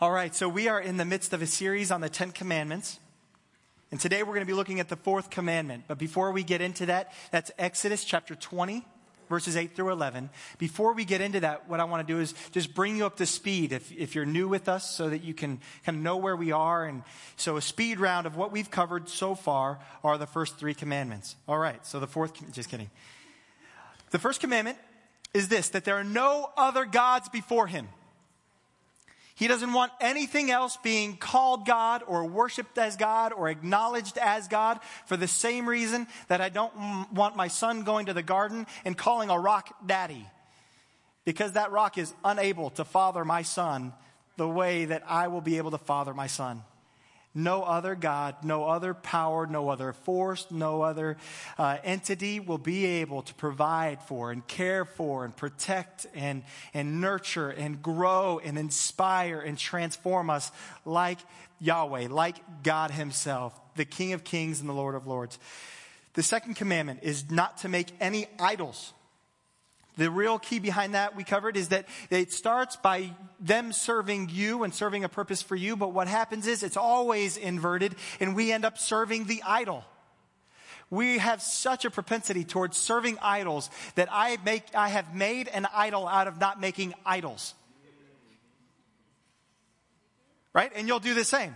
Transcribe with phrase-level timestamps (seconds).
[0.00, 2.98] All right, so we are in the midst of a series on the Ten Commandments.
[3.90, 5.84] And today we're going to be looking at the fourth commandment.
[5.88, 8.82] But before we get into that, that's Exodus chapter 20,
[9.28, 10.30] verses 8 through 11.
[10.56, 13.18] Before we get into that, what I want to do is just bring you up
[13.18, 16.16] to speed if, if you're new with us so that you can kind of know
[16.16, 16.86] where we are.
[16.86, 17.02] And
[17.36, 21.36] so a speed round of what we've covered so far are the first three commandments.
[21.46, 22.88] All right, so the fourth, just kidding.
[24.12, 24.78] The first commandment
[25.34, 27.86] is this that there are no other gods before him.
[29.40, 34.48] He doesn't want anything else being called God or worshiped as God or acknowledged as
[34.48, 38.66] God for the same reason that I don't want my son going to the garden
[38.84, 40.26] and calling a rock daddy.
[41.24, 43.94] Because that rock is unable to father my son
[44.36, 46.62] the way that I will be able to father my son.
[47.34, 51.16] No other God, no other power, no other force, no other
[51.58, 56.42] uh, entity will be able to provide for and care for and protect and,
[56.74, 60.50] and nurture and grow and inspire and transform us
[60.84, 61.18] like
[61.60, 65.38] Yahweh, like God Himself, the King of Kings and the Lord of Lords.
[66.14, 68.92] The second commandment is not to make any idols.
[69.96, 74.62] The real key behind that we covered is that it starts by them serving you
[74.62, 78.52] and serving a purpose for you, but what happens is it's always inverted and we
[78.52, 79.84] end up serving the idol.
[80.90, 85.66] We have such a propensity towards serving idols that I make, I have made an
[85.72, 87.54] idol out of not making idols.
[90.52, 90.72] Right?
[90.74, 91.54] And you'll do the same.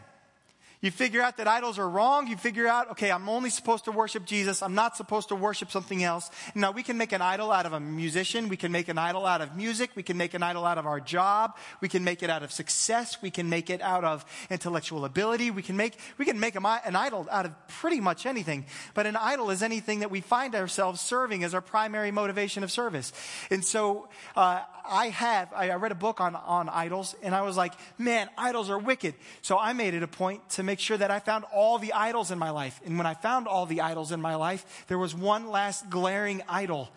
[0.85, 2.27] You figure out that idols are wrong.
[2.27, 4.63] You figure out, okay, I'm only supposed to worship Jesus.
[4.63, 6.31] I'm not supposed to worship something else.
[6.55, 8.51] Now, we can make an idol out of a musician.
[8.51, 9.93] We can make an idol out of music.
[9.95, 11.57] We can make an idol out of our job.
[11.81, 13.17] We can make it out of success.
[13.23, 15.51] We can make it out of intellectual ability.
[15.51, 18.67] We can make, we can make an idol out of pretty much anything.
[18.93, 22.71] But an idol is anything that we find ourselves serving as our primary motivation of
[22.71, 23.15] service.
[23.51, 27.57] And so, uh, I have, I read a book on, on idols and I was
[27.57, 29.15] like, man, idols are wicked.
[29.41, 32.31] So I made it a point to make sure that I found all the idols
[32.31, 32.81] in my life.
[32.85, 36.43] And when I found all the idols in my life, there was one last glaring
[36.49, 36.91] idol.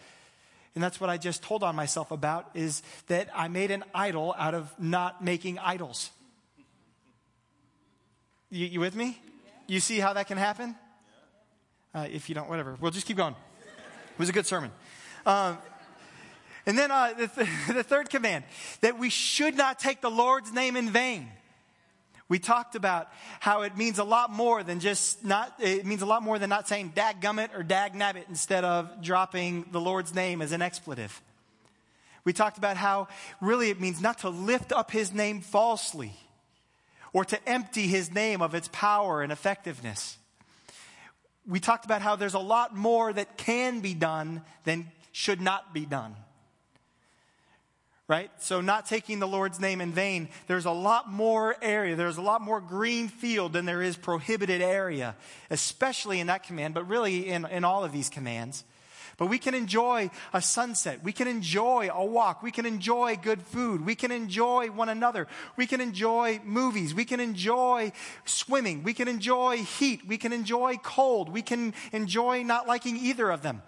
[0.75, 4.35] And that's what I just told on myself about is that I made an idol
[4.37, 6.11] out of not making idols.
[8.49, 9.19] You, you with me?
[9.67, 10.75] You see how that can happen?
[11.93, 12.77] Uh, if you don't, whatever.
[12.79, 13.33] We'll just keep going.
[13.33, 14.71] It was a good sermon.
[15.25, 15.57] Um,
[16.65, 18.43] and then uh, the, th- the third command
[18.81, 21.29] that we should not take the Lord's name in vain.
[22.29, 23.07] We talked about
[23.39, 26.49] how it means a lot more than just not, it means a lot more than
[26.49, 30.61] not saying dag gummit or dag nabbit instead of dropping the Lord's name as an
[30.61, 31.21] expletive.
[32.25, 33.07] We talked about how
[33.39, 36.11] really it means not to lift up his name falsely
[37.13, 40.17] or to empty his name of its power and effectiveness.
[41.47, 45.73] We talked about how there's a lot more that can be done than should not
[45.73, 46.13] be done
[48.07, 48.31] right?
[48.39, 52.21] So, not taking the Lord's name in vain, there's a lot more area, there's a
[52.21, 55.15] lot more green field than there is prohibited area,
[55.49, 58.63] especially in that command, but really in, in all of these commands.
[59.17, 61.03] But we can enjoy a sunset.
[61.03, 62.43] We can enjoy a walk.
[62.43, 63.83] We can enjoy good food.
[63.83, 65.27] We can enjoy one another.
[65.55, 66.93] We can enjoy movies.
[66.93, 67.93] We can enjoy
[68.25, 68.83] swimming.
[68.83, 70.07] We can enjoy heat.
[70.07, 71.29] We can enjoy cold.
[71.29, 73.63] We can enjoy not liking either of them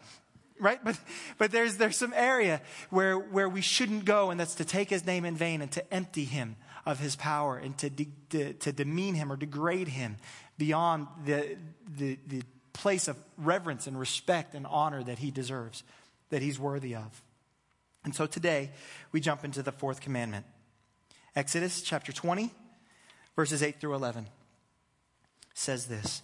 [0.60, 0.84] right?
[0.84, 1.00] But,
[1.38, 5.06] but there's, there's some area where, where we shouldn't go, and that's to take his
[5.06, 6.56] name in vain and to empty him
[6.86, 8.08] of his power and to, de,
[8.54, 10.18] to, demean him or degrade him
[10.58, 11.58] beyond the,
[11.98, 12.42] the, the
[12.74, 15.84] place of reverence and respect and honor that he deserves,
[16.30, 17.22] that he's worthy of.
[18.04, 18.72] And so today,
[19.12, 20.46] we jump into the fourth commandment.
[21.36, 22.52] Exodus chapter 20,
[23.36, 24.28] verses 8 through 11
[25.54, 26.22] says this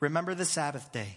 [0.00, 1.16] Remember the Sabbath day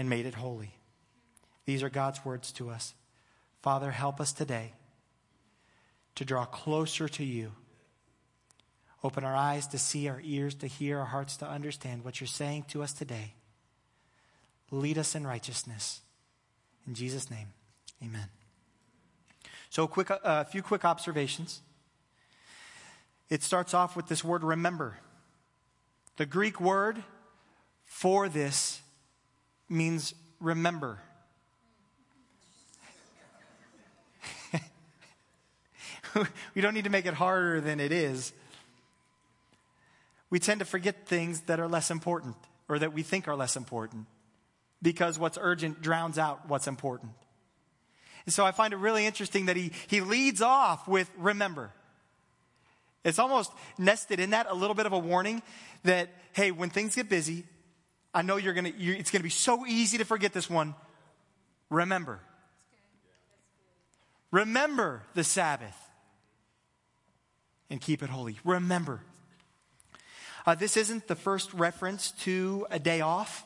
[0.00, 0.70] and made it holy.
[1.66, 2.94] These are God's words to us.
[3.60, 4.72] Father, help us today
[6.14, 7.52] to draw closer to you.
[9.04, 12.28] Open our eyes to see, our ears to hear, our hearts to understand what you're
[12.28, 13.34] saying to us today.
[14.70, 16.00] Lead us in righteousness.
[16.86, 17.48] In Jesus' name,
[18.02, 18.30] amen.
[19.68, 21.60] So, a quick, a uh, few quick observations.
[23.28, 24.96] It starts off with this word remember.
[26.16, 27.04] The Greek word
[27.84, 28.80] for this
[29.70, 30.98] means remember.
[36.54, 38.32] we don't need to make it harder than it is.
[40.28, 42.36] We tend to forget things that are less important
[42.68, 44.06] or that we think are less important
[44.82, 47.12] because what's urgent drowns out what's important.
[48.26, 51.72] And so I find it really interesting that he, he leads off with remember.
[53.04, 55.42] It's almost nested in that a little bit of a warning
[55.84, 57.44] that, hey, when things get busy,
[58.12, 60.74] I know you're gonna, you're, it's gonna be so easy to forget this one.
[61.68, 62.20] Remember.
[64.30, 65.76] Remember the Sabbath
[67.68, 68.38] and keep it holy.
[68.44, 69.00] Remember.
[70.46, 73.44] Uh, this isn't the first reference to a day off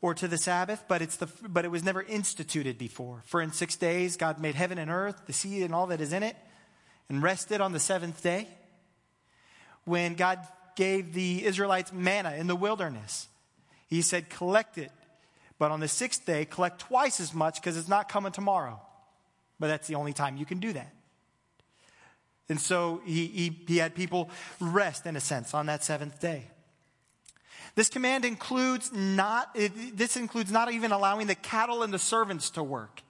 [0.00, 3.22] or to the Sabbath, but, it's the, but it was never instituted before.
[3.26, 6.12] For in six days, God made heaven and earth, the sea and all that is
[6.12, 6.36] in it,
[7.08, 8.48] and rested on the seventh day.
[9.84, 10.38] When God
[10.76, 13.28] gave the Israelites manna in the wilderness,
[13.92, 14.90] He said, collect it,
[15.58, 18.80] but on the sixth day, collect twice as much because it's not coming tomorrow.
[19.60, 20.94] But that's the only time you can do that.
[22.48, 24.30] And so he, he, he had people
[24.60, 26.44] rest, in a sense, on that seventh day.
[27.74, 32.62] This command includes not, this includes not even allowing the cattle and the servants to
[32.62, 33.02] work.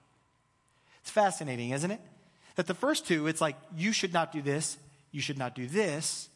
[0.99, 2.01] It's fascinating, isn't it?
[2.57, 4.77] That the first two, it's like, you should not do this,
[5.13, 6.27] you should not do this.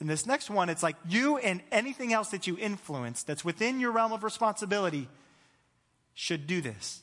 [0.00, 3.80] And this next one, it's like, you and anything else that you influence that's within
[3.80, 5.08] your realm of responsibility
[6.14, 7.02] should do this.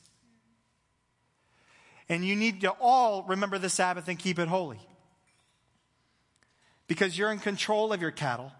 [2.08, 4.80] And you need to all remember the Sabbath and keep it holy.
[6.88, 8.52] Because you're in control of your cattle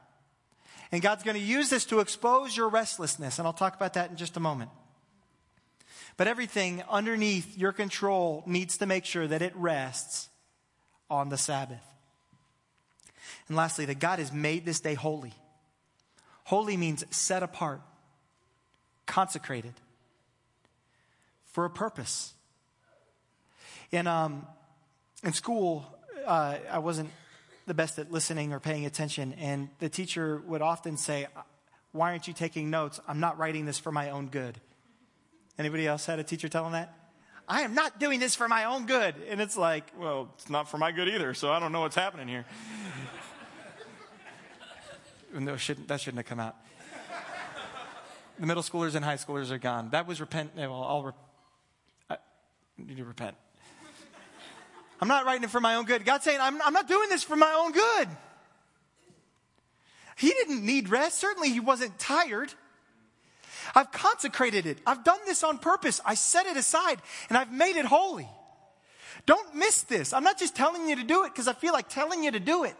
[0.93, 3.39] and God's going to use this to expose your restlessness.
[3.39, 4.71] And I'll talk about that in just a moment.
[6.17, 10.29] But everything underneath your control needs to make sure that it rests
[11.11, 11.85] on the Sabbath.
[13.49, 15.33] And lastly, that God has made this day holy.
[16.45, 17.81] Holy means set apart,
[19.07, 19.75] consecrated
[21.47, 22.35] for a purpose.
[23.91, 24.47] In, um,
[25.25, 25.85] in school,
[26.27, 27.11] uh, I wasn't
[27.67, 29.35] the best at listening or paying attention.
[29.35, 31.27] And the teacher would often say,
[31.93, 33.01] Why aren't you taking notes?
[33.09, 34.61] I'm not writing this for my own good.
[35.59, 36.95] Anybody else had a teacher tell them that?
[37.49, 39.15] I am not doing this for my own good.
[39.29, 41.97] And it's like, well, it's not for my good either, so I don't know what's
[41.97, 42.45] happening here.
[45.35, 46.57] No, shouldn't, that shouldn't have come out.
[48.39, 49.91] The middle schoolers and high schoolers are gone.
[49.91, 50.53] That was repent.
[50.57, 51.13] Well, I'll re-
[52.11, 52.17] I
[52.79, 53.37] need to repent.
[55.01, 56.05] I'm not writing it for my own good.
[56.05, 58.09] God's saying, I'm, I'm not doing this for my own good.
[60.17, 61.19] He didn't need rest.
[61.19, 62.53] Certainly, he wasn't tired.
[63.75, 64.79] I've consecrated it.
[64.87, 66.01] I've done this on purpose.
[66.05, 68.29] I set it aside and I've made it holy.
[69.27, 70.13] Don't miss this.
[70.13, 72.41] I'm not just telling you to do it because I feel like telling you to
[72.41, 72.75] do it.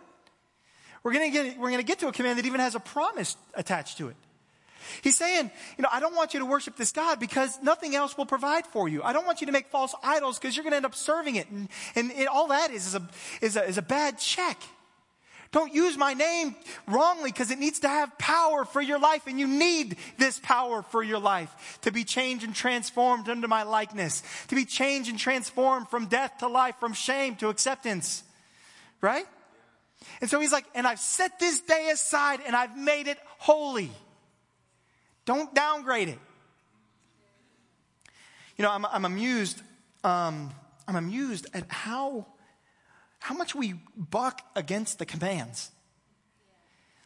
[1.03, 2.81] We're going to get, we're going to get to a command that even has a
[2.81, 4.17] promise attached to it.
[5.03, 8.17] He's saying, you know, I don't want you to worship this God because nothing else
[8.17, 9.03] will provide for you.
[9.03, 11.37] I don't want you to make false idols because you're going to end up serving
[11.37, 11.49] it.
[11.51, 13.09] And, and all that is, is a,
[13.43, 14.61] is, a, is a bad check.
[15.51, 16.55] Don't use my name
[16.87, 20.83] wrongly because it needs to have power for your life and you need this power
[20.83, 25.19] for your life to be changed and transformed into my likeness, to be changed and
[25.19, 28.23] transformed from death to life, from shame to acceptance.
[29.01, 29.27] Right?
[30.21, 33.91] And so he's like, and I've set this day aside and I've made it holy.
[35.25, 36.19] Don't downgrade it.
[38.57, 39.61] You know, I'm, I'm amused.
[40.05, 40.51] Um,
[40.87, 42.27] I'm amused at how
[43.21, 45.71] how much we buck against the commands.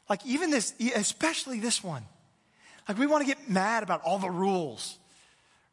[0.08, 2.04] Like even this, especially this one.
[2.88, 4.98] Like we want to get mad about all the rules,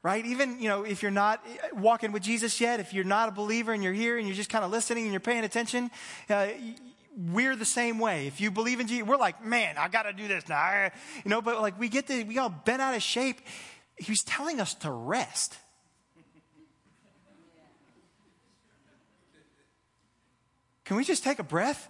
[0.01, 0.25] right?
[0.25, 3.73] Even you know if you're not walking with Jesus yet, if you're not a believer
[3.73, 5.91] and you're here and you're just kind of listening and you're paying attention,
[6.29, 6.47] uh,
[7.19, 8.27] we're the same way.
[8.27, 10.89] If you believe in Jesus, we're like, man, I got to do this now.
[11.25, 13.41] You know, but like we get to, we all bent out of shape.
[13.97, 15.57] He's telling us to rest.
[20.85, 21.87] Can we just take a breath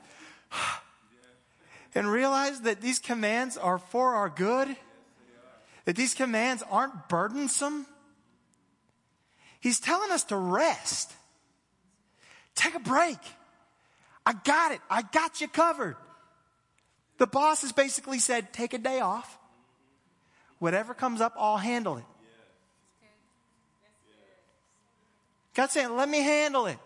[1.96, 4.76] and realize that these commands are for our good?
[5.86, 7.86] That these commands aren't burdensome?
[9.60, 11.14] He's telling us to rest.
[12.56, 13.20] Take a break.
[14.26, 14.82] I got it.
[14.90, 15.96] I got you covered.
[17.18, 19.38] The boss has basically said, take a day off.
[20.60, 22.06] Whatever comes up, I'll handle it.
[25.54, 26.78] God's saying, let me handle it.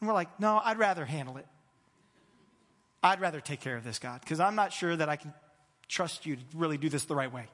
[0.00, 1.46] And we're like, no, I'd rather handle it.
[3.02, 5.32] I'd rather take care of this, God, because I'm not sure that I can
[5.86, 7.46] trust you to really do this the right way.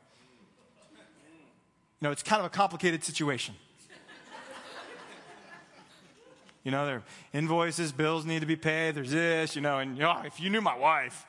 [2.00, 3.54] You know, it's kind of a complicated situation.
[6.64, 7.02] You know, there are
[7.34, 10.76] invoices, bills need to be paid, there's this, you know, and if you knew my
[10.76, 11.26] wife,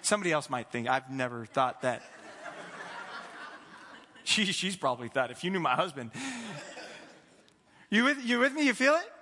[0.00, 2.02] somebody else might think, I've never thought that.
[4.24, 6.10] She, she's probably thought, if you knew my husband.
[7.90, 8.66] You with, you with me?
[8.66, 9.12] You feel it?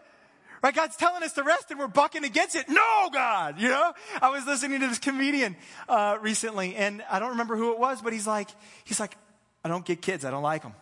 [0.63, 0.75] Right?
[0.75, 2.71] God's telling us to rest and we're bucking against it.
[2.71, 3.93] No, God, you know?
[4.23, 5.57] I was listening to this comedian,
[5.91, 8.49] uh, recently and I don't remember who it was, but he's like,
[8.85, 9.15] he's like,
[9.63, 10.25] I don't get kids.
[10.25, 10.73] I don't like them.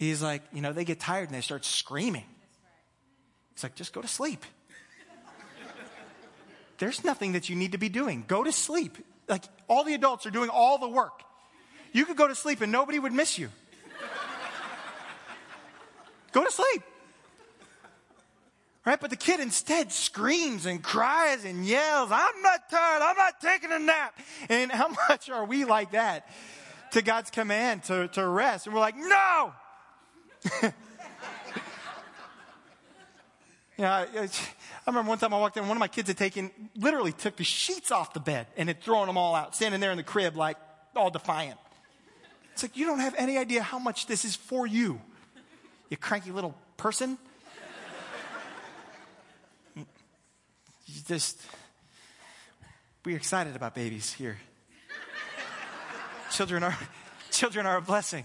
[0.00, 2.24] He's like, you know, they get tired and they start screaming.
[3.54, 4.46] He's like, just go to sleep.
[6.78, 8.24] There's nothing that you need to be doing.
[8.26, 8.96] Go to sleep.
[9.28, 11.20] Like all the adults are doing all the work.
[11.92, 13.50] You could go to sleep and nobody would miss you.
[16.32, 16.82] go to sleep.
[18.86, 18.98] Right?
[18.98, 23.02] But the kid instead screams and cries and yells, I'm not tired.
[23.02, 24.18] I'm not taking a nap.
[24.48, 26.26] And how much are we like that
[26.92, 28.64] to God's command to, to rest?
[28.64, 29.52] And we're like, no.
[30.62, 30.72] you
[33.78, 34.28] know, I, I
[34.86, 37.44] remember one time I walked in, one of my kids had taken, literally took the
[37.44, 40.36] sheets off the bed and had thrown them all out, standing there in the crib
[40.36, 40.56] like
[40.96, 41.58] all defiant.
[42.52, 45.00] It's like, you don't have any idea how much this is for you,
[45.88, 47.18] you cranky little person.
[49.76, 49.84] you
[51.06, 51.40] just,
[53.04, 54.38] we're excited about babies here.
[56.30, 56.76] children are,
[57.30, 58.24] children are a blessing.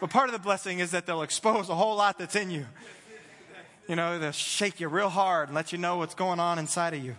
[0.00, 2.66] But part of the blessing is that they'll expose a whole lot that's in you.
[3.88, 6.94] You know, they'll shake you real hard and let you know what's going on inside
[6.94, 7.16] of you.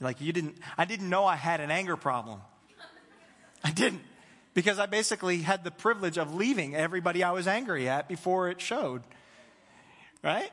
[0.00, 2.40] Like you didn't, I didn't know I had an anger problem.
[3.64, 4.02] I didn't.
[4.54, 8.60] Because I basically had the privilege of leaving everybody I was angry at before it
[8.60, 9.02] showed.
[10.22, 10.50] Right?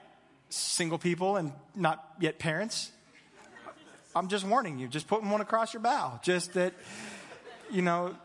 [0.49, 2.91] Single people and not yet parents.
[4.15, 6.19] I'm just warning you, just putting one across your bow.
[6.23, 6.73] Just that,
[7.71, 8.15] you know,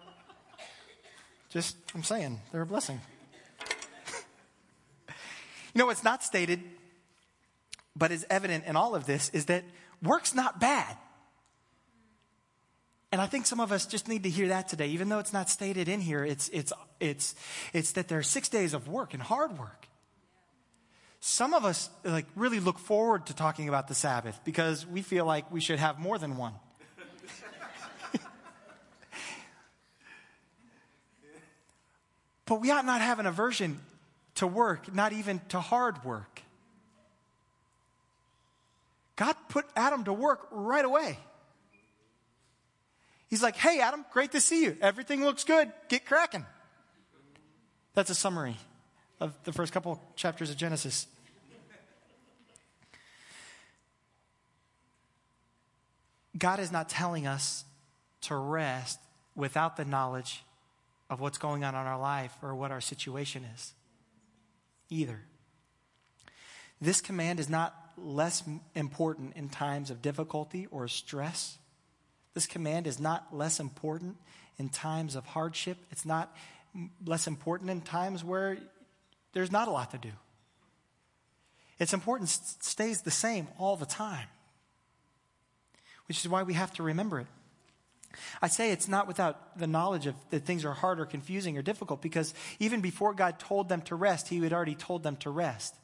[1.55, 3.01] just, I'm saying, they're a blessing.
[5.09, 5.15] you
[5.77, 6.61] know, what's not stated,
[7.95, 9.63] but is evident in all of this, is that
[10.03, 10.97] work's not bad.
[13.13, 15.33] And I think some of us just need to hear that today, even though it's
[15.33, 16.25] not stated in here.
[16.25, 17.37] It's, it's, it's,
[17.73, 19.87] it's that there are six days of work and hard work.
[21.21, 25.25] Some of us like really look forward to talking about the Sabbath because we feel
[25.25, 26.55] like we should have more than one.
[32.47, 33.81] But we ought not have an aversion
[34.37, 36.43] to work, not even to hard work.
[39.17, 41.19] God put Adam to work right away.
[43.29, 44.77] He's like, hey, Adam, great to see you.
[44.81, 45.73] Everything looks good.
[45.89, 46.45] Get cracking.
[47.95, 48.57] That's a summary
[49.21, 51.07] of the first couple chapters of Genesis.
[56.37, 57.65] God is not telling us
[58.23, 58.99] to rest
[59.37, 60.43] without the knowledge
[61.11, 63.73] of what's going on in our life or what our situation is
[64.89, 65.21] either.
[66.81, 68.43] This command is not less
[68.75, 71.59] important in times of difficulty or stress.
[72.35, 74.17] This command is not less important
[74.59, 75.79] in times of hardship.
[75.91, 76.35] It's not
[77.05, 78.59] less important in times where
[79.33, 80.11] there's not a lot to do.
[81.79, 84.29] Its importance stays the same all the time
[86.07, 87.27] which is why we have to remember it.
[88.43, 91.63] I say it's not without the knowledge of that things are hard or confusing or
[91.63, 95.31] difficult because even before God told them to rest, He had already told them to
[95.31, 95.75] rest.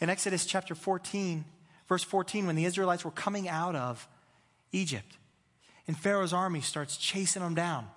[0.00, 1.44] In Exodus chapter 14,
[1.88, 4.08] verse 14, when the Israelites were coming out of
[4.72, 5.18] Egypt,
[5.86, 7.88] and Pharaoh's army starts chasing them down.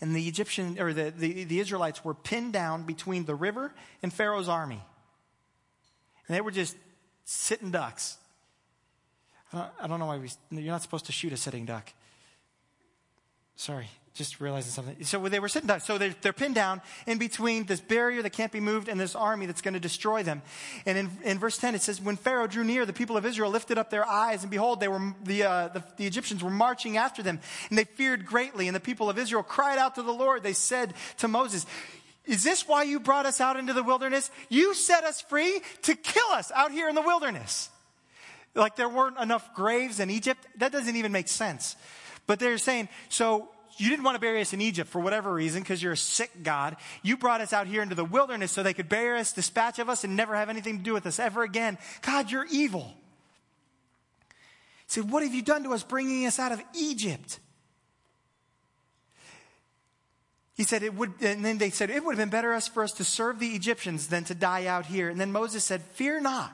[0.00, 4.12] And the Egyptian or the, the, the Israelites were pinned down between the river and
[4.12, 4.82] Pharaoh's army.
[6.26, 6.76] And they were just
[7.24, 8.18] sitting ducks.
[9.52, 11.92] I don't know why we, you're not supposed to shoot a sitting duck.
[13.56, 15.02] Sorry, just realizing something.
[15.04, 15.80] So they were sitting down.
[15.80, 19.14] So they're, they're, pinned down in between this barrier that can't be moved and this
[19.14, 20.42] army that's going to destroy them.
[20.84, 23.50] And in, in verse 10, it says, When Pharaoh drew near, the people of Israel
[23.50, 26.98] lifted up their eyes, and behold, they were, the, uh, the, the Egyptians were marching
[26.98, 27.40] after them.
[27.70, 28.68] And they feared greatly.
[28.68, 30.42] And the people of Israel cried out to the Lord.
[30.42, 31.64] They said to Moses,
[32.26, 34.30] Is this why you brought us out into the wilderness?
[34.50, 37.70] You set us free to kill us out here in the wilderness.
[38.54, 40.46] Like there weren't enough graves in Egypt.
[40.56, 41.76] That doesn't even make sense.
[42.26, 45.62] But they're saying, so you didn't want to bury us in Egypt for whatever reason
[45.62, 46.76] because you're a sick God.
[47.02, 49.88] You brought us out here into the wilderness so they could bury us, dispatch of
[49.88, 51.78] us, and never have anything to do with us ever again.
[52.02, 52.94] God, you're evil.
[54.86, 57.38] He said, What have you done to us bringing us out of Egypt?
[60.56, 62.92] He said, it would, and then they said, it would have been better for us
[62.92, 65.10] to serve the Egyptians than to die out here.
[65.10, 66.50] And then Moses said, Fear not.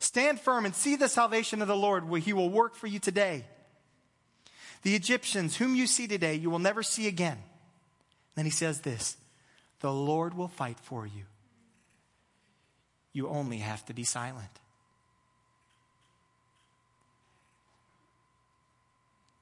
[0.00, 3.44] Stand firm and see the salvation of the Lord, he will work for you today.
[4.84, 7.38] The Egyptians, whom you see today, you will never see again.
[8.36, 9.16] Then he says this
[9.80, 11.24] The Lord will fight for you.
[13.12, 14.60] You only have to be silent.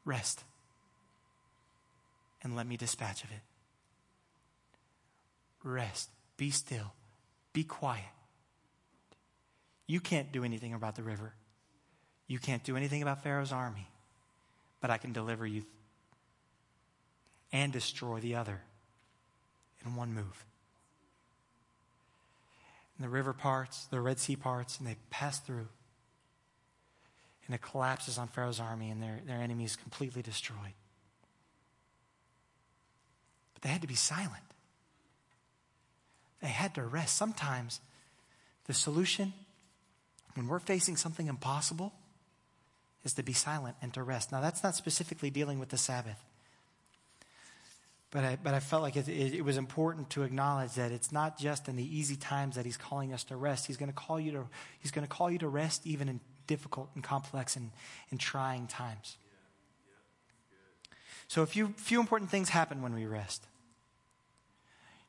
[0.04, 0.42] Rest
[2.42, 3.40] and let me dispatch of it.
[5.62, 6.92] Rest, be still,
[7.52, 8.04] Be quiet.
[9.86, 11.34] You can't do anything about the river.
[12.26, 13.88] You can't do anything about Pharaoh's army,
[14.82, 15.62] but I can deliver you
[17.52, 18.60] and destroy the other
[19.86, 20.44] in one move.
[22.98, 25.68] And the river parts, the Red Sea parts, and they pass through.
[27.46, 30.74] And it collapses on Pharaoh's army, and their, their enemy is completely destroyed.
[33.54, 34.42] But they had to be silent.
[36.40, 37.16] They had to rest.
[37.16, 37.80] Sometimes
[38.66, 39.32] the solution,
[40.34, 41.92] when we're facing something impossible,
[43.04, 44.32] is to be silent and to rest.
[44.32, 46.22] Now, that's not specifically dealing with the Sabbath.
[48.10, 51.12] But I, but I felt like it, it, it, was important to acknowledge that it's
[51.12, 53.66] not just in the easy times that he's calling us to rest.
[53.66, 54.44] He's going to call you to,
[54.80, 57.70] he's going to call you to rest even in difficult and complex and,
[58.10, 59.16] and trying times.
[61.26, 63.46] So a few, few important things happen when we rest.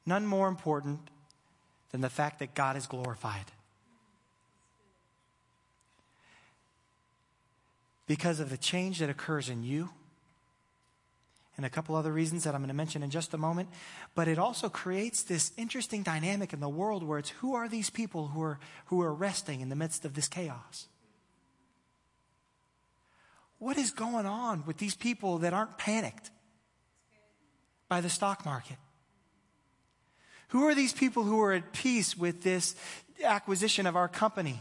[0.05, 1.09] None more important
[1.91, 3.51] than the fact that God is glorified.
[8.05, 9.89] Because of the change that occurs in you
[11.55, 13.69] and a couple other reasons that I'm going to mention in just a moment.
[14.15, 17.89] But it also creates this interesting dynamic in the world where it's who are these
[17.89, 20.87] people who are, who are resting in the midst of this chaos?
[23.59, 26.31] What is going on with these people that aren't panicked
[27.87, 28.77] by the stock market?
[30.49, 32.75] Who are these people who are at peace with this
[33.23, 34.59] acquisition of our company?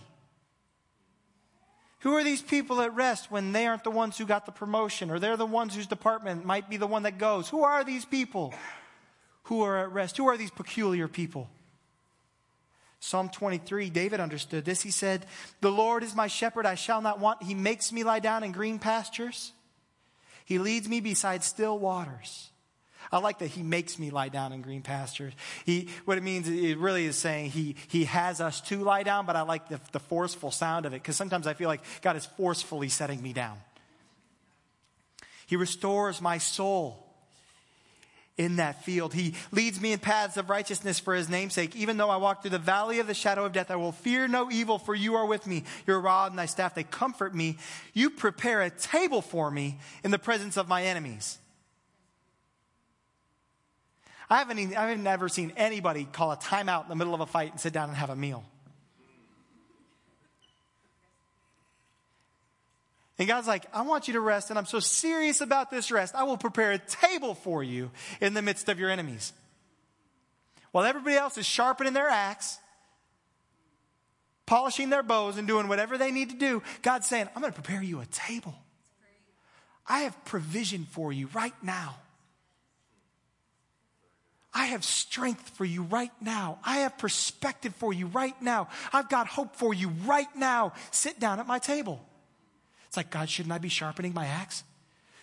[2.03, 5.11] Who are these people at rest when they aren't the ones who got the promotion
[5.11, 7.49] or they're the ones whose department might be the one that goes?
[7.49, 8.53] Who are these people
[9.45, 10.17] who are at rest?
[10.17, 11.49] Who are these peculiar people?
[12.99, 14.83] Psalm 23, David understood this.
[14.83, 15.27] He said,
[15.61, 17.43] The Lord is my shepherd, I shall not want.
[17.43, 19.53] He makes me lie down in green pastures.
[20.45, 22.52] He leads me beside still waters.
[23.11, 25.33] I like that he makes me lie down in green pastures.
[25.65, 29.27] He, what it means, it really is saying he, he has us to lie down,
[29.27, 32.17] but I like the, the forceful sound of it because sometimes I feel like God
[32.17, 33.59] is forcefully setting me down.
[35.47, 37.03] He restores my soul
[38.39, 39.13] in that field.
[39.13, 41.77] He leads me in paths of righteousness for his namesake.
[41.77, 44.27] Even though I walk through the valley of the shadow of death, I will fear
[44.27, 45.65] no evil, for you are with me.
[45.87, 47.59] Your rod and thy staff, they comfort me.
[47.93, 51.39] You prepare a table for me in the presence of my enemies.
[54.33, 57.21] I haven't, even, I haven't never seen anybody call a timeout in the middle of
[57.21, 58.43] a fight and sit down and have a meal.
[63.19, 66.15] And God's like, I want you to rest, and I'm so serious about this rest.
[66.15, 67.91] I will prepare a table for you
[68.23, 69.35] in the midst of your enemies.
[70.71, 72.57] While everybody else is sharpening their axe,
[74.47, 77.61] polishing their bows, and doing whatever they need to do, God's saying, I'm going to
[77.61, 78.55] prepare you a table.
[79.87, 81.97] I have provision for you right now.
[84.55, 86.59] I have strength for you right now.
[86.63, 88.69] I have perspective for you right now.
[88.93, 90.75] I've got hope for you right now.
[90.91, 92.05] Sit down at my table.
[92.87, 94.65] It's like, God, shouldn't I be sharpening my axe?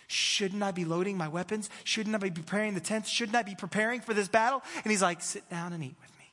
[0.08, 1.70] Shouldn't I be loading my weapons?
[1.84, 3.08] Shouldn't I be preparing the tents?
[3.08, 4.60] Shouldn't I be preparing for this battle?
[4.82, 6.24] And he's like, sit down and eat with me.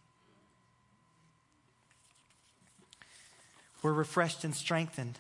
[3.84, 5.20] We're refreshed and strengthened.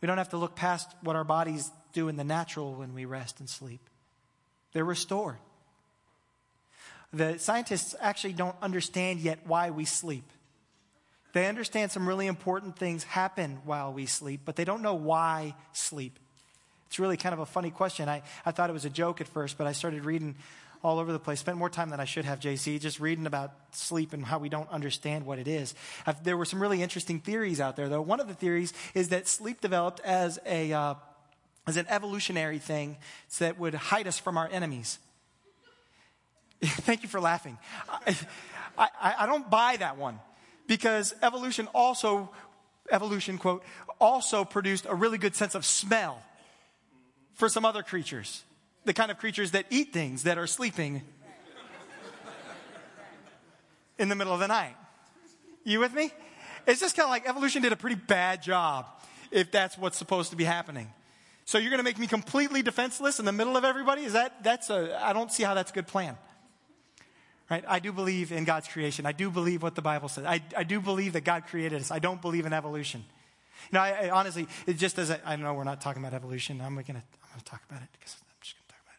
[0.00, 3.04] We don't have to look past what our bodies do in the natural when we
[3.04, 3.80] rest and sleep.
[4.78, 5.38] They're restored.
[7.12, 10.22] The scientists actually don't understand yet why we sleep.
[11.32, 15.56] They understand some really important things happen while we sleep, but they don't know why
[15.72, 16.16] sleep.
[16.86, 18.08] It's really kind of a funny question.
[18.08, 20.36] I, I thought it was a joke at first, but I started reading
[20.84, 21.40] all over the place.
[21.40, 24.48] Spent more time than I should have, JC, just reading about sleep and how we
[24.48, 25.74] don't understand what it is.
[26.06, 28.00] I've, there were some really interesting theories out there, though.
[28.00, 30.94] One of the theories is that sleep developed as a uh,
[31.68, 32.96] as an evolutionary thing
[33.38, 34.98] that would hide us from our enemies.
[36.62, 37.58] Thank you for laughing.
[37.88, 38.16] I,
[38.78, 40.18] I, I don't buy that one
[40.66, 42.30] because evolution also,
[42.90, 43.62] evolution quote,
[44.00, 46.22] also produced a really good sense of smell
[47.34, 48.44] for some other creatures.
[48.86, 51.02] The kind of creatures that eat things that are sleeping
[53.98, 54.74] in the middle of the night.
[55.64, 56.10] You with me?
[56.66, 58.86] It's just kind of like evolution did a pretty bad job
[59.30, 60.90] if that's what's supposed to be happening.
[61.48, 64.02] So you're going to make me completely defenseless in the middle of everybody?
[64.02, 66.18] Is that, that's a, I don't see how that's a good plan.
[67.50, 67.64] Right?
[67.66, 69.06] I do believe in God's creation.
[69.06, 70.26] I do believe what the Bible says.
[70.26, 71.90] I, I do believe that God created us.
[71.90, 73.02] I don't believe in evolution.
[73.72, 76.60] You know, I, I honestly, it just as I know we're not talking about evolution.
[76.60, 77.00] I'm going to, I'm
[77.32, 78.98] going to talk about it because I'm just going to talk about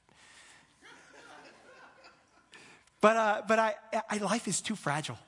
[2.49, 2.57] it.
[2.99, 3.75] But, uh, but I,
[4.09, 5.19] I, life is too fragile.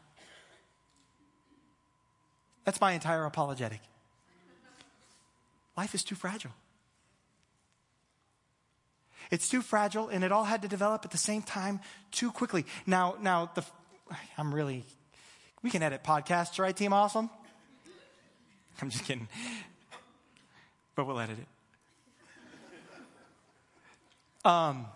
[2.65, 3.81] That's my entire apologetic.
[5.77, 6.53] Life is too fragile.
[9.32, 11.80] It's too fragile, and it all had to develop at the same time
[12.12, 12.65] too quickly.
[12.86, 13.63] Now, now the,
[14.38, 14.84] I'm really,
[15.63, 17.30] we can edit podcasts, right, Team Awesome?
[18.82, 19.30] I'm just kidding.
[20.96, 21.48] But we'll edit it.
[24.44, 24.88] Um,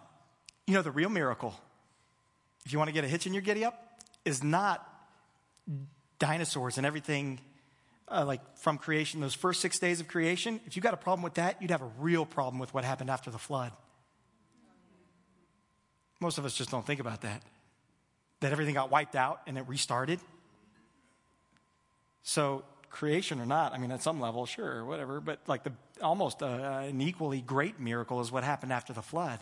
[0.67, 1.53] you know, the real miracle,
[2.65, 4.85] if you want to get a hitch in your giddy up, is not
[6.19, 7.39] dinosaurs and everything
[8.07, 10.59] uh, like from creation, those first six days of creation.
[10.65, 13.09] If you got a problem with that, you'd have a real problem with what happened
[13.09, 13.71] after the flood.
[16.19, 17.41] Most of us just don't think about that.
[18.39, 20.19] That everything got wiped out and it restarted.
[22.23, 26.41] So, creation or not, I mean, at some level, sure, whatever, but like the almost
[26.41, 29.39] uh, an equally great miracle is what happened after the flood.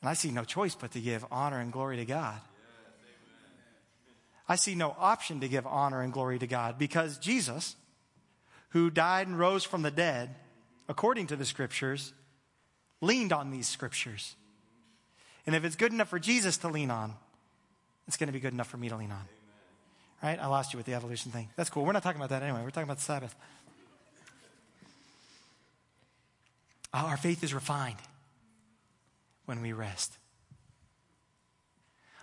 [0.00, 2.40] And I see no choice but to give honor and glory to God.
[4.48, 7.74] I see no option to give honor and glory to God because Jesus,
[8.70, 10.36] who died and rose from the dead,
[10.88, 12.12] according to the scriptures,
[13.00, 14.36] leaned on these scriptures.
[15.46, 17.14] And if it's good enough for Jesus to lean on,
[18.08, 19.24] it's going to be good enough for me to lean on.
[20.22, 20.38] Right?
[20.40, 21.48] I lost you with the evolution thing.
[21.56, 21.84] That's cool.
[21.84, 22.62] We're not talking about that anyway.
[22.62, 23.34] We're talking about the Sabbath.
[26.92, 27.98] Our faith is refined
[29.44, 30.16] when we rest.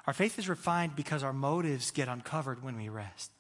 [0.08, 3.32] Our faith is refined because our motives get uncovered when we rest.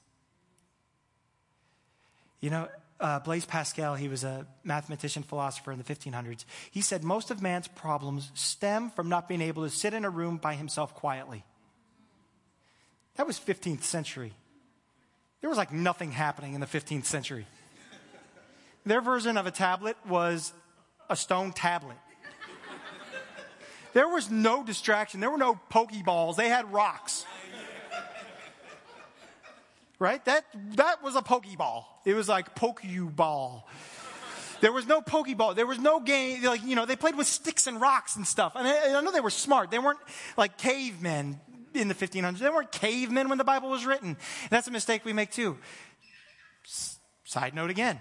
[2.39, 2.67] You know,
[3.03, 6.45] uh, Blaise Pascal, he was a mathematician, philosopher in the 1500s.
[6.71, 10.09] He said most of man's problems stem from not being able to sit in a
[10.09, 11.43] room by himself quietly.
[13.15, 14.31] That was 15th century.
[15.41, 17.45] There was like nothing happening in the 15th century.
[18.85, 20.53] Their version of a tablet was
[21.09, 21.97] a stone tablet.
[23.91, 25.19] There was no distraction.
[25.19, 26.37] There were no pokeballs.
[26.37, 27.25] They had rocks
[30.03, 30.23] right?
[30.25, 31.85] That, that was a Pokeball.
[32.05, 33.63] It was like Pokeball.
[34.59, 35.55] There was no Pokeball.
[35.55, 36.43] There was no game.
[36.43, 38.53] Like, you know, they played with sticks and rocks and stuff.
[38.55, 39.71] And I, I know they were smart.
[39.71, 39.99] They weren't
[40.37, 41.39] like cavemen
[41.73, 42.39] in the 1500s.
[42.39, 44.09] They weren't cavemen when the Bible was written.
[44.09, 45.57] And that's a mistake we make too.
[46.65, 47.99] S- side note again.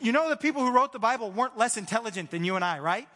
[0.00, 2.78] You know, the people who wrote the Bible weren't less intelligent than you and I,
[2.78, 3.08] right?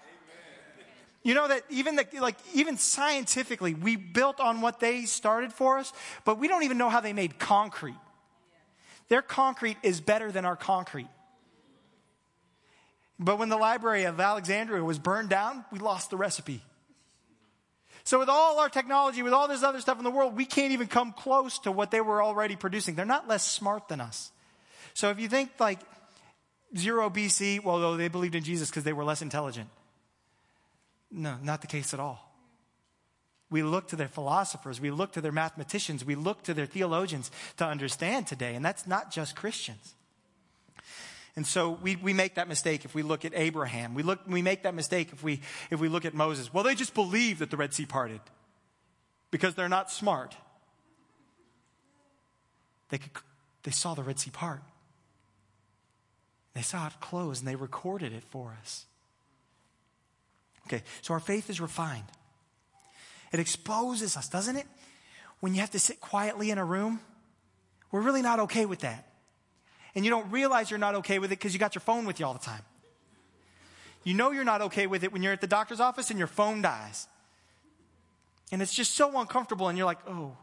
[1.23, 5.79] You know that even the, like even scientifically, we built on what they started for
[5.79, 5.93] us,
[6.25, 7.97] but we don't even know how they made concrete.
[9.09, 11.09] Their concrete is better than our concrete.
[13.19, 16.63] But when the Library of Alexandria was burned down, we lost the recipe.
[18.05, 20.73] So, with all our technology, with all this other stuff in the world, we can't
[20.73, 22.95] even come close to what they were already producing.
[22.95, 24.31] They're not less smart than us.
[24.95, 25.81] So, if you think like
[26.77, 29.69] zero BC, well, they believed in Jesus because they were less intelligent.
[31.11, 32.28] No, not the case at all.
[33.51, 37.31] We look to their philosophers, we look to their mathematicians, we look to their theologians
[37.57, 39.95] to understand today, and that's not just Christians.
[41.35, 43.95] And so we, we make that mistake if we look at Abraham.
[43.95, 46.53] We, look, we make that mistake if we, if we look at Moses.
[46.53, 48.21] Well, they just believe that the Red Sea parted
[49.31, 50.37] because they're not smart.
[52.89, 53.13] They, could,
[53.63, 54.63] they saw the Red Sea part.
[56.55, 58.87] They saw it close and they recorded it for us.
[60.67, 62.05] Okay, so our faith is refined.
[63.33, 64.67] It exposes us, doesn't it?
[65.41, 67.01] When you have to sit quietly in a room,
[67.93, 69.07] we're really not okay with that.
[69.95, 72.21] And you don't realize you're not okay with it because you got your phone with
[72.21, 72.63] you all the time.
[74.05, 76.29] You know you're not okay with it when you're at the doctor's office and your
[76.29, 77.09] phone dies.
[78.51, 80.37] And it's just so uncomfortable, and you're like, oh,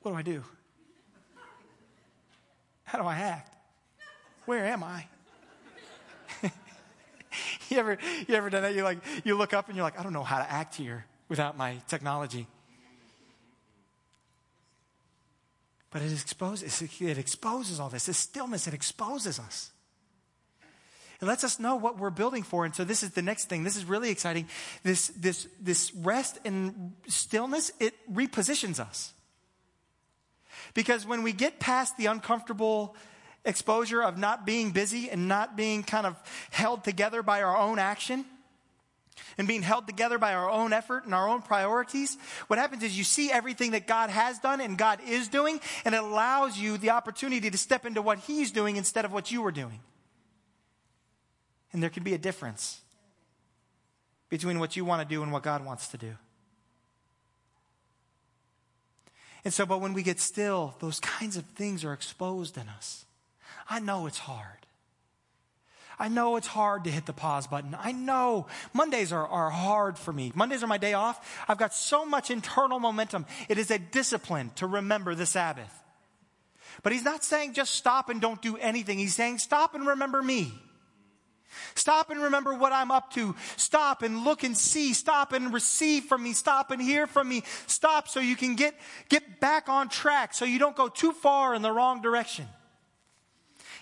[0.00, 0.42] what do I do?
[2.84, 3.54] How do I act?
[4.46, 5.06] Where am I?
[7.68, 8.74] you ever you ever done that?
[8.74, 11.04] You like you look up and you're like, I don't know how to act here
[11.28, 12.46] without my technology.
[15.90, 18.06] But it exposes, it exposes all this.
[18.06, 19.70] This stillness, it exposes us.
[21.20, 22.64] It lets us know what we're building for.
[22.64, 23.64] And so this is the next thing.
[23.64, 24.48] This is really exciting.
[24.84, 29.12] This, this, this rest and stillness, it repositions us.
[30.74, 32.94] Because when we get past the uncomfortable
[33.44, 36.16] exposure of not being busy and not being kind of
[36.50, 38.24] held together by our own action,
[39.36, 42.96] and being held together by our own effort and our own priorities, what happens is
[42.96, 46.78] you see everything that God has done and God is doing, and it allows you
[46.78, 49.80] the opportunity to step into what He's doing instead of what you were doing.
[51.72, 52.80] And there can be a difference
[54.28, 56.14] between what you want to do and what God wants to do.
[59.44, 63.06] And so, but when we get still, those kinds of things are exposed in us.
[63.70, 64.66] I know it's hard.
[65.98, 67.76] I know it's hard to hit the pause button.
[67.78, 70.32] I know Mondays are, are hard for me.
[70.34, 71.44] Mondays are my day off.
[71.48, 73.26] I've got so much internal momentum.
[73.48, 75.74] It is a discipline to remember the Sabbath.
[76.82, 78.98] But he's not saying just stop and don't do anything.
[78.98, 80.52] He's saying stop and remember me.
[81.74, 83.34] Stop and remember what I'm up to.
[83.56, 84.92] Stop and look and see.
[84.92, 86.32] Stop and receive from me.
[86.32, 87.42] Stop and hear from me.
[87.66, 88.74] Stop so you can get,
[89.08, 92.46] get back on track so you don't go too far in the wrong direction.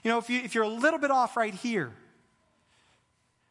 [0.02, 1.92] You know, if, you, if you're a little bit off right here,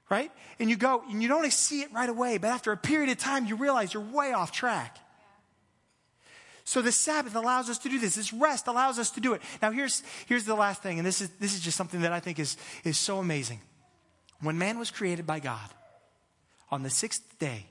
[0.09, 0.31] right?
[0.59, 3.17] And you go, and you don't see it right away, but after a period of
[3.17, 4.97] time, you realize you're way off track.
[6.63, 8.15] So the Sabbath allows us to do this.
[8.15, 9.41] This rest allows us to do it.
[9.61, 12.19] Now here's, here's the last thing, and this is, this is just something that I
[12.19, 13.61] think is, is so amazing.
[14.41, 15.69] When man was created by God,
[16.71, 17.67] on the sixth day,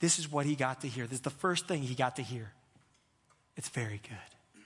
[0.00, 1.06] this is what he got to hear.
[1.06, 2.52] This is the first thing he got to hear.
[3.56, 4.64] It's very good.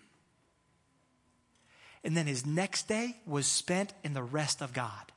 [2.02, 5.12] And then his next day was spent in the rest of God.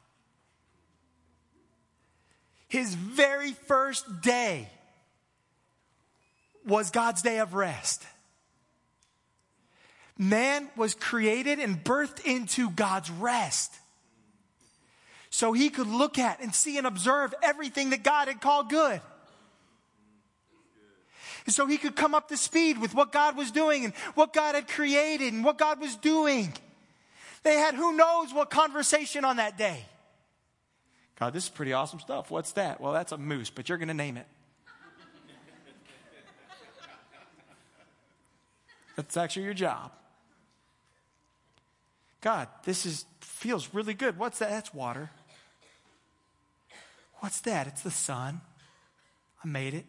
[2.69, 4.69] His very first day
[6.65, 8.05] was God's day of rest.
[10.17, 13.73] Man was created and birthed into God's rest
[15.29, 19.01] so he could look at and see and observe everything that God had called good.
[21.45, 24.33] And so he could come up to speed with what God was doing and what
[24.33, 26.53] God had created and what God was doing.
[27.43, 29.85] They had who knows what conversation on that day.
[31.19, 32.31] God, this is pretty awesome stuff.
[32.31, 32.79] What's that?
[32.79, 34.27] Well, that's a moose, but you're going to name it.
[38.95, 39.91] That's actually your job.
[42.21, 44.17] God, this is feels really good.
[44.17, 44.49] What's that?
[44.49, 45.09] That's water.
[47.19, 47.67] What's that?
[47.67, 48.41] It's the sun.
[49.43, 49.85] I made it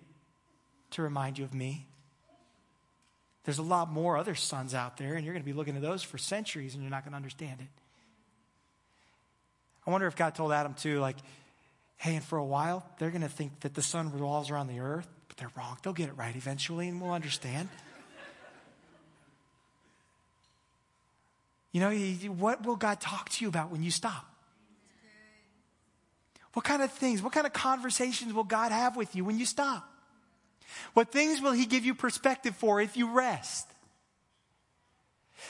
[0.92, 1.86] to remind you of me.
[3.44, 5.82] There's a lot more other suns out there, and you're going to be looking at
[5.82, 7.79] those for centuries, and you're not going to understand it.
[9.90, 11.16] I wonder if God told Adam, too, like,
[11.96, 14.78] hey, and for a while, they're going to think that the sun revolves around the
[14.78, 15.78] earth, but they're wrong.
[15.82, 17.68] They'll get it right eventually, and we'll understand.
[21.72, 24.24] You know, what will God talk to you about when you stop?
[26.52, 29.44] What kind of things, what kind of conversations will God have with you when you
[29.44, 29.92] stop?
[30.94, 33.66] What things will He give you perspective for if you rest?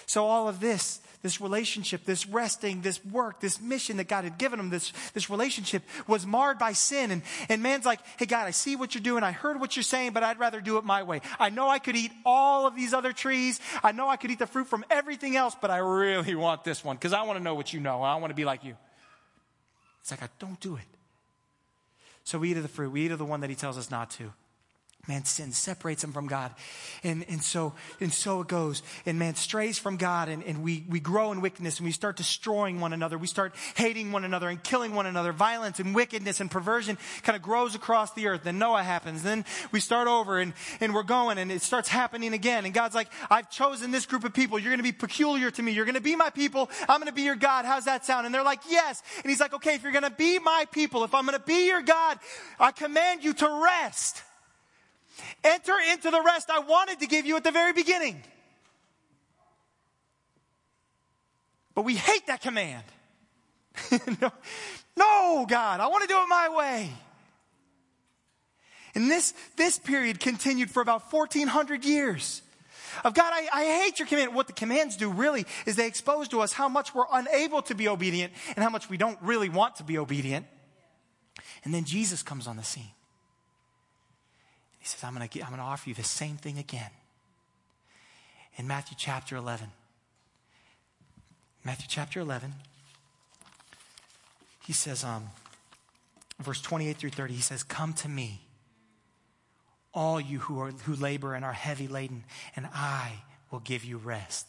[0.07, 4.39] So, all of this, this relationship, this resting, this work, this mission that God had
[4.39, 7.11] given him, this, this relationship was marred by sin.
[7.11, 9.23] And, and man's like, hey, God, I see what you're doing.
[9.23, 11.21] I heard what you're saying, but I'd rather do it my way.
[11.39, 13.61] I know I could eat all of these other trees.
[13.83, 16.85] I know I could eat the fruit from everything else, but I really want this
[16.85, 18.03] one because I want to know what you know.
[18.03, 18.77] I want to be like you.
[20.01, 20.85] It's like, I don't do it.
[22.25, 22.91] So we eat of the fruit.
[22.91, 24.33] We eat of the one that he tells us not to.
[25.09, 26.53] Man, sin separates him from God.
[27.03, 28.83] And, and, so, and so it goes.
[29.07, 32.17] And man strays from God, and, and we, we grow in wickedness, and we start
[32.17, 33.17] destroying one another.
[33.17, 35.33] We start hating one another and killing one another.
[35.33, 38.43] Violence and wickedness and perversion kind of grows across the earth.
[38.45, 39.23] Then Noah happens.
[39.23, 42.67] Then we start over, and, and we're going, and it starts happening again.
[42.67, 44.59] And God's like, I've chosen this group of people.
[44.59, 45.73] You're going to be peculiar to me.
[45.73, 46.71] You're going to be my people.
[46.89, 47.65] I'm going to be your God.
[47.65, 48.27] How's that sound?
[48.27, 49.03] And they're like, yes.
[49.23, 51.45] And he's like, okay, if you're going to be my people, if I'm going to
[51.45, 52.19] be your God,
[52.61, 54.23] I command you to rest.
[55.45, 58.23] Enter into the rest I wanted to give you at the very beginning.
[61.75, 62.85] But we hate that command.
[64.97, 66.91] no, God, I want to do it my way.
[68.95, 72.43] And this, this period continued for about 1400 years.
[73.05, 74.35] Of God, I, I hate your command.
[74.35, 77.75] What the commands do really is they expose to us how much we're unable to
[77.75, 80.47] be obedient and how much we don't really want to be obedient.
[81.65, 82.91] And then Jesus comes on the scene.
[84.81, 86.91] He says, I'm going to I'm going to offer you the same thing again.
[88.57, 89.69] In Matthew chapter 11.
[91.65, 92.55] Matthew chapter 11.
[94.67, 95.29] He says, um,
[96.41, 98.41] verse 28 through 30, he says, Come to me,
[99.93, 102.25] all you who, are, who labor and are heavy laden,
[102.57, 104.49] and I will give you rest.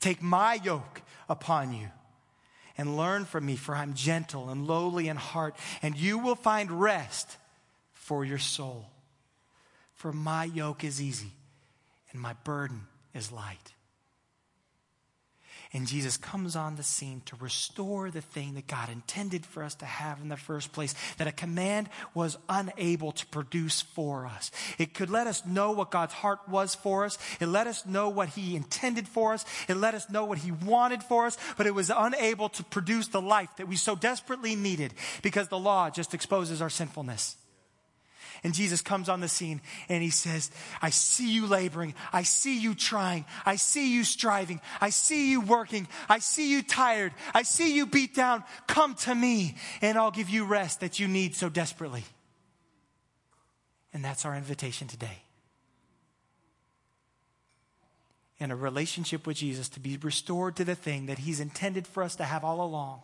[0.00, 1.88] Take my yoke upon you
[2.76, 6.70] and learn from me, for I'm gentle and lowly in heart, and you will find
[6.70, 7.36] rest
[8.10, 8.86] for your soul.
[9.94, 11.30] For my yoke is easy
[12.10, 13.72] and my burden is light.
[15.72, 19.76] And Jesus comes on the scene to restore the thing that God intended for us
[19.76, 24.50] to have in the first place, that a command was unable to produce for us.
[24.76, 27.16] It could let us know what God's heart was for us.
[27.38, 29.44] It let us know what He intended for us.
[29.68, 33.06] It let us know what He wanted for us, but it was unable to produce
[33.06, 37.36] the life that we so desperately needed because the law just exposes our sinfulness.
[38.42, 40.50] And Jesus comes on the scene and he says,
[40.80, 41.94] I see you laboring.
[42.12, 43.26] I see you trying.
[43.44, 44.60] I see you striving.
[44.80, 45.86] I see you working.
[46.08, 47.12] I see you tired.
[47.34, 48.44] I see you beat down.
[48.66, 52.04] Come to me and I'll give you rest that you need so desperately.
[53.92, 55.22] And that's our invitation today.
[58.38, 62.02] In a relationship with Jesus to be restored to the thing that he's intended for
[62.02, 63.02] us to have all along.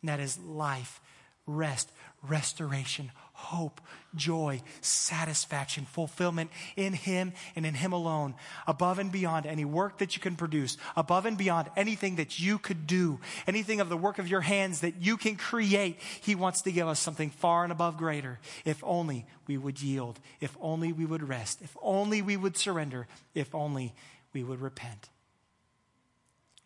[0.00, 1.00] And that is life,
[1.46, 1.90] rest,
[2.22, 3.80] restoration, hope,
[4.14, 8.34] joy, satisfaction, fulfillment in Him and in Him alone,
[8.66, 12.58] above and beyond any work that you can produce, above and beyond anything that you
[12.58, 15.98] could do, anything of the work of your hands that you can create.
[16.20, 20.20] He wants to give us something far and above greater if only we would yield,
[20.40, 23.94] if only we would rest, if only we would surrender, if only
[24.32, 25.08] we would repent.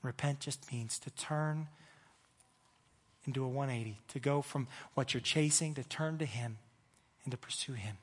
[0.02, 1.68] Repent just means to turn
[3.26, 6.58] into a 180, to go from what you're chasing to turn to Him
[7.24, 7.96] and to pursue Him.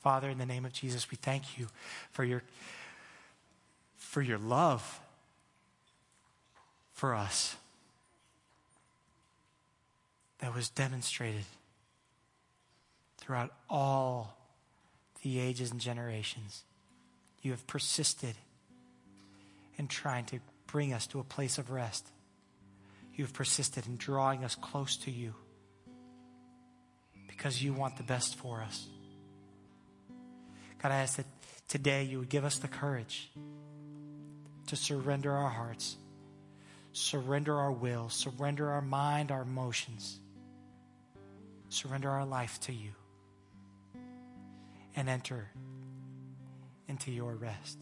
[0.00, 1.68] Father, in the name of Jesus, we thank you
[2.12, 2.42] for your,
[3.96, 5.00] for your love
[6.92, 7.56] for us
[10.38, 11.44] that was demonstrated
[13.18, 14.36] throughout all
[15.22, 16.62] the ages and generations.
[17.42, 18.36] You have persisted
[19.76, 22.06] in trying to bring us to a place of rest.
[23.16, 25.34] You have persisted in drawing us close to you
[27.26, 28.86] because you want the best for us.
[30.82, 31.26] God, I ask that
[31.66, 33.30] today you would give us the courage
[34.66, 35.96] to surrender our hearts,
[36.92, 40.20] surrender our will, surrender our mind, our emotions,
[41.70, 42.90] surrender our life to you,
[44.94, 45.48] and enter
[46.86, 47.78] into your rest.